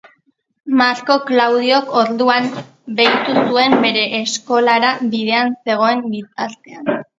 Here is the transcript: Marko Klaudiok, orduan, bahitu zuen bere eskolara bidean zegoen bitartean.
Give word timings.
Marko 0.79 1.17
Klaudiok, 1.27 1.91
orduan, 2.03 2.49
bahitu 3.01 3.37
zuen 3.43 3.77
bere 3.85 4.07
eskolara 4.23 4.97
bidean 5.15 5.55
zegoen 5.71 6.05
bitartean. 6.11 6.95